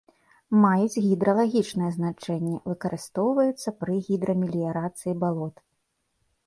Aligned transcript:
Маюць 0.61 1.01
гідралагічнае 1.07 1.89
значэнне, 1.97 2.55
выкарыстоўваюцца 2.73 3.69
пры 3.83 3.93
гідрамеліярацыі 4.09 5.13
балот. 5.25 5.55